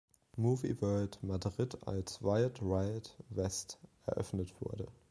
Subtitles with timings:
[0.35, 3.77] Movie World Madrid" als "Wild Wild West"
[4.07, 4.87] eröffnet wurde.